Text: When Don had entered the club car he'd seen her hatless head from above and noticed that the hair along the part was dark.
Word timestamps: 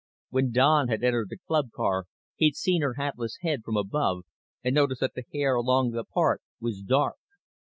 When 0.31 0.51
Don 0.51 0.87
had 0.87 1.03
entered 1.03 1.29
the 1.29 1.37
club 1.37 1.69
car 1.75 2.05
he'd 2.35 2.55
seen 2.55 2.81
her 2.81 2.95
hatless 2.95 3.37
head 3.41 3.61
from 3.63 3.77
above 3.77 4.25
and 4.63 4.73
noticed 4.73 5.01
that 5.01 5.13
the 5.13 5.25
hair 5.31 5.53
along 5.53 5.91
the 5.91 6.03
part 6.03 6.41
was 6.59 6.81
dark. 6.81 7.17